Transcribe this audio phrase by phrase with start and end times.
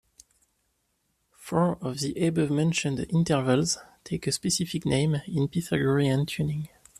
[1.37, 6.69] Four of the above-mentioned intervals take a specific name in Pythagorean tuning.